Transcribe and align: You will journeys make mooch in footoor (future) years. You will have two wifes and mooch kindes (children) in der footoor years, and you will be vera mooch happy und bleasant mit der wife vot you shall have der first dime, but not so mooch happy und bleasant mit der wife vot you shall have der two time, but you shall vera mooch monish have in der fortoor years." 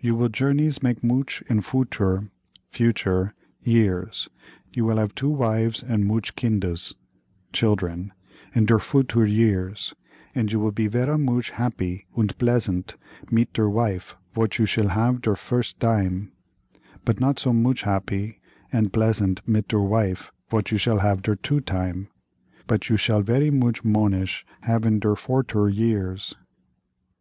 You 0.00 0.14
will 0.14 0.28
journeys 0.28 0.84
make 0.84 1.02
mooch 1.02 1.42
in 1.48 1.58
footoor 1.60 2.28
(future) 2.68 3.34
years. 3.60 4.28
You 4.72 4.84
will 4.84 4.98
have 4.98 5.16
two 5.16 5.28
wifes 5.30 5.82
and 5.82 6.06
mooch 6.06 6.36
kindes 6.36 6.94
(children) 7.52 8.12
in 8.54 8.66
der 8.66 8.78
footoor 8.78 9.26
years, 9.26 9.92
and 10.32 10.52
you 10.52 10.60
will 10.60 10.70
be 10.70 10.86
vera 10.86 11.18
mooch 11.18 11.50
happy 11.50 12.06
und 12.16 12.38
bleasant 12.38 12.94
mit 13.32 13.52
der 13.52 13.68
wife 13.68 14.14
vot 14.32 14.60
you 14.60 14.64
shall 14.64 14.90
have 14.90 15.20
der 15.22 15.34
first 15.34 15.80
dime, 15.80 16.30
but 17.04 17.18
not 17.18 17.40
so 17.40 17.52
mooch 17.52 17.82
happy 17.82 18.40
und 18.72 18.92
bleasant 18.92 19.40
mit 19.44 19.66
der 19.66 19.80
wife 19.80 20.30
vot 20.50 20.70
you 20.70 20.78
shall 20.78 21.00
have 21.00 21.20
der 21.20 21.34
two 21.34 21.60
time, 21.60 22.08
but 22.68 22.88
you 22.88 22.96
shall 22.96 23.22
vera 23.22 23.50
mooch 23.50 23.82
monish 23.82 24.46
have 24.60 24.86
in 24.86 25.00
der 25.00 25.16
fortoor 25.16 25.68
years." 25.68 26.32